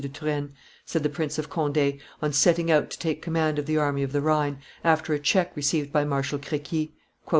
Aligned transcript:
de 0.01 0.09
Turenne," 0.09 0.51
said 0.83 1.03
the 1.03 1.09
Prince 1.11 1.37
of 1.37 1.47
Conde, 1.47 1.99
on 2.23 2.33
setting 2.33 2.71
out 2.71 2.89
to 2.89 2.97
take 2.97 3.21
command 3.21 3.59
of 3.59 3.67
the 3.67 3.77
army 3.77 4.01
of 4.01 4.13
the 4.13 4.19
Rhine, 4.21 4.57
after 4.83 5.13
a 5.13 5.19
check 5.19 5.55
received 5.55 5.91
by 5.93 6.03
Marshal 6.05 6.39
Crequi. 6.39 6.91